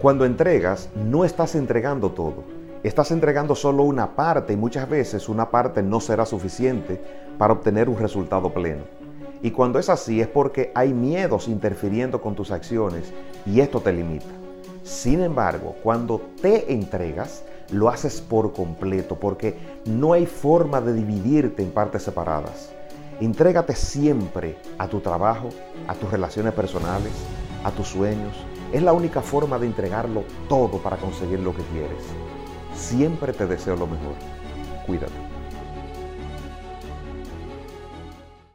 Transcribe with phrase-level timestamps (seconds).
[0.00, 2.44] Cuando entregas, no estás entregando todo.
[2.84, 7.02] Estás entregando solo una parte y muchas veces una parte no será suficiente
[7.36, 8.84] para obtener un resultado pleno.
[9.42, 13.12] Y cuando es así es porque hay miedos interfiriendo con tus acciones
[13.44, 14.26] y esto te limita.
[14.84, 17.42] Sin embargo, cuando te entregas,
[17.72, 22.70] lo haces por completo porque no hay forma de dividirte en partes separadas.
[23.20, 25.48] Entrégate siempre a tu trabajo,
[25.88, 27.12] a tus relaciones personales,
[27.64, 28.36] a tus sueños.
[28.72, 32.04] Es la única forma de entregarlo todo para conseguir lo que quieres.
[32.74, 34.14] Siempre te deseo lo mejor.
[34.86, 35.37] Cuídate.